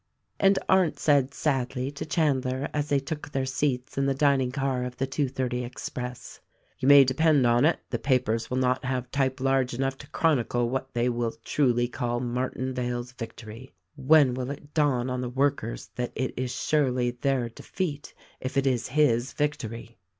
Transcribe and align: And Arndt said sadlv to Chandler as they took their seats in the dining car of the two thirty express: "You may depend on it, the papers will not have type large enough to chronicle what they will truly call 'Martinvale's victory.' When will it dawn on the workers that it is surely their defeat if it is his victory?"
And 0.39 0.57
Arndt 0.67 0.97
said 0.97 1.29
sadlv 1.29 1.93
to 1.93 2.05
Chandler 2.07 2.69
as 2.73 2.89
they 2.89 2.97
took 2.99 3.29
their 3.29 3.45
seats 3.45 3.99
in 3.99 4.07
the 4.07 4.15
dining 4.15 4.51
car 4.51 4.83
of 4.83 4.97
the 4.97 5.05
two 5.05 5.27
thirty 5.29 5.63
express: 5.63 6.39
"You 6.79 6.87
may 6.87 7.03
depend 7.03 7.45
on 7.45 7.65
it, 7.65 7.81
the 7.91 7.99
papers 7.99 8.49
will 8.49 8.57
not 8.57 8.83
have 8.83 9.11
type 9.11 9.39
large 9.39 9.75
enough 9.75 9.99
to 9.99 10.09
chronicle 10.09 10.67
what 10.67 10.95
they 10.95 11.07
will 11.07 11.33
truly 11.45 11.87
call 11.87 12.19
'Martinvale's 12.19 13.11
victory.' 13.11 13.75
When 13.95 14.33
will 14.33 14.49
it 14.49 14.73
dawn 14.73 15.07
on 15.07 15.21
the 15.21 15.29
workers 15.29 15.91
that 15.97 16.11
it 16.15 16.33
is 16.35 16.49
surely 16.51 17.11
their 17.11 17.47
defeat 17.49 18.15
if 18.39 18.57
it 18.57 18.65
is 18.65 18.87
his 18.87 19.33
victory?" 19.33 19.99